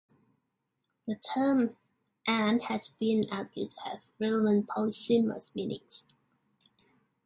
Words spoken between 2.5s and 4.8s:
has even been argued to have relevant